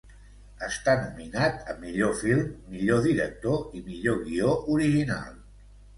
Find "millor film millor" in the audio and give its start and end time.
1.83-3.05